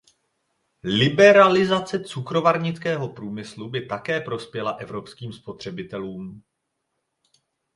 Liberalizace 0.83 2.03
cukrovarnického 2.03 3.09
průmyslu 3.09 3.69
by 3.69 3.85
také 3.85 4.21
prospěla 4.21 4.71
evropským 4.71 5.33
spotřebitelům. 5.33 6.43